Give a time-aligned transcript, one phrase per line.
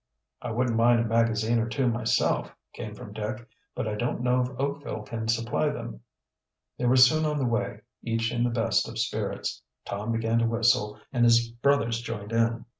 [0.41, 3.47] "I wouldn't mind a magazine or two myself," came from Dick.
[3.75, 5.99] "But I don't know if Oakville can supply them."
[6.79, 9.61] They were soon on the way, each in the best of spirits.
[9.85, 12.65] Tom began to whistle and his brothers joined in.